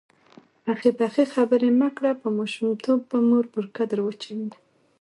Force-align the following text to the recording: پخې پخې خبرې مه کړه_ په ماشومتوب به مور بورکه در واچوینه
پخې 0.63 0.89
پخې 0.99 1.23
خبرې 1.33 1.69
مه 1.79 1.89
کړه_ 1.97 2.11
په 2.21 2.27
ماشومتوب 2.37 2.99
به 3.09 3.17
مور 3.29 3.45
بورکه 3.53 3.83
در 3.91 3.99
واچوینه 4.05 4.57